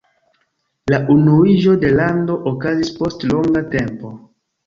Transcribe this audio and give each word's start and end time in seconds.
La 0.93 0.99
unuiĝo 1.15 1.75
de 1.83 1.91
lando 1.99 2.37
okazis 2.53 2.91
post 3.01 3.27
longa 3.35 3.63
tempo. 3.77 4.13